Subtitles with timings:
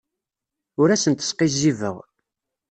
[0.81, 1.97] Ur asent-sqizzibeɣ.